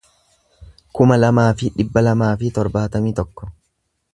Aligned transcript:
kuma 0.99 1.17
lamaa 1.19 1.51
fi 1.59 1.69
dhibba 1.75 2.03
lamaa 2.07 2.33
fi 2.43 2.53
torbaatamii 2.57 3.13
torba 3.21 3.53